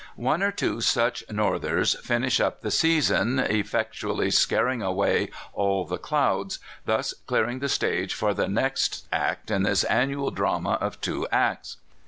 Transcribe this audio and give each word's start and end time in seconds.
One 0.15 0.41
or 0.41 0.51
two 0.51 0.81
such 0.81 1.23
"northers" 1.29 1.93
finish 2.01 2.39
up 2.39 2.63
the 2.63 2.71
season, 2.71 3.37
effectually 3.37 4.31
scaring 4.31 4.81
away 4.81 5.29
all 5.53 5.85
the 5.85 5.99
clouds, 5.99 6.57
thus 6.85 7.13
clear 7.27 7.47
ing 7.47 7.59
the 7.59 7.69
stage 7.69 8.15
for 8.15 8.33
the 8.33 8.47
next 8.47 9.05
act 9.13 9.51
in 9.51 9.61
this 9.61 9.83
annual 9.83 10.31
drama 10.31 10.79
of 10.81 10.99
two 11.01 11.27
acts. 11.31 11.77